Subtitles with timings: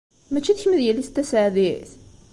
[0.31, 1.91] Mačči d kemm i d yelli-s n Tasaɛdit?